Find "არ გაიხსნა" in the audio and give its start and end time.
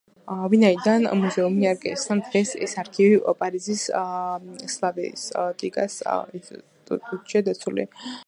1.71-2.15